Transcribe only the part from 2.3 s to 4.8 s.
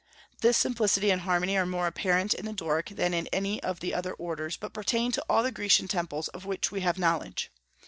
in the Doric than in any of the other orders, but